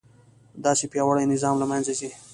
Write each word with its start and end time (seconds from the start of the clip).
داسې 0.65 0.85
پیاوړی 0.91 1.25
نظام 1.33 1.55
له 1.61 1.65
منځه 1.71 1.93
ځي. 1.99 2.09